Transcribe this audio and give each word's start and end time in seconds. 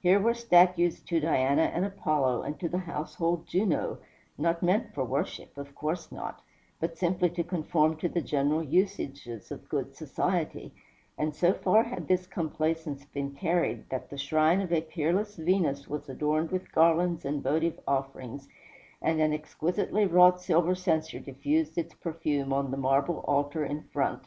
Here 0.00 0.18
were 0.18 0.32
statues 0.32 1.00
to 1.02 1.20
Diana 1.20 1.64
and 1.74 1.84
Apollo, 1.84 2.40
and 2.40 2.58
to 2.58 2.70
the 2.70 2.78
household 2.78 3.46
Juno 3.46 3.98
not 4.38 4.62
meant 4.62 4.94
for 4.94 5.04
worship 5.04 5.58
of 5.58 5.74
course 5.74 6.10
not 6.10 6.40
but 6.80 6.96
simply 6.96 7.28
to 7.28 7.44
conform 7.44 7.98
to 7.98 8.08
the 8.08 8.22
general 8.22 8.62
usages 8.62 9.50
of 9.52 9.68
good 9.68 9.94
society; 9.94 10.72
and 11.18 11.34
so 11.36 11.52
far 11.52 11.82
had 11.84 12.08
this 12.08 12.26
complaisance 12.26 13.04
been 13.04 13.32
carried, 13.32 13.86
that 13.90 14.08
the 14.08 14.16
shrine 14.16 14.62
of 14.62 14.72
a 14.72 14.80
peerless 14.80 15.36
Venus 15.36 15.86
was 15.86 16.08
adorned 16.08 16.50
with 16.50 16.72
garlands 16.72 17.26
and 17.26 17.42
votive 17.42 17.78
offerings, 17.86 18.48
and 19.02 19.20
an 19.20 19.34
exquisitely 19.34 20.06
wrought 20.06 20.40
silver 20.40 20.74
censer 20.74 21.20
diffused 21.20 21.76
its 21.76 21.92
perfume 21.92 22.54
on 22.54 22.70
the 22.70 22.78
marble 22.78 23.18
altar 23.28 23.66
in 23.66 23.82
front. 23.82 24.22